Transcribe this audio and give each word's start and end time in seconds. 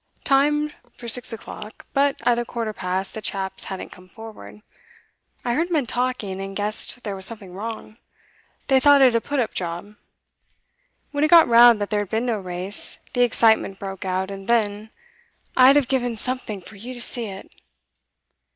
Timed 0.23 0.73
for 0.91 1.07
six 1.07 1.31
o'clock, 1.31 1.85
but 1.93 2.15
at 2.25 2.39
a 2.39 2.43
quarter 2.43 2.73
past 2.73 3.13
the 3.13 3.21
chaps 3.21 3.65
hadn't 3.65 3.91
come 3.91 4.07
forward. 4.09 4.63
I 5.45 5.53
heard 5.53 5.69
men 5.69 5.85
talking, 5.85 6.41
and 6.41 6.55
guessed 6.55 7.03
there 7.03 7.15
was 7.15 7.27
something 7.27 7.53
wrong; 7.53 7.97
they 8.65 8.79
thought 8.79 9.03
it 9.03 9.13
a 9.13 9.21
put 9.21 9.39
up 9.39 9.53
job. 9.53 9.97
When 11.11 11.23
it 11.23 11.27
got 11.29 11.47
round 11.47 11.79
that 11.81 11.91
there'd 11.91 12.09
be 12.09 12.19
no 12.19 12.39
race, 12.39 12.97
the 13.13 13.21
excitement 13.21 13.77
broke 13.77 14.03
out, 14.03 14.31
and 14.31 14.47
then 14.47 14.89
I'd 15.55 15.75
have 15.75 15.87
given 15.87 16.17
something 16.17 16.61
for 16.61 16.77
you 16.77 16.95
to 16.95 16.99
see 17.01 17.25
it! 17.25 17.53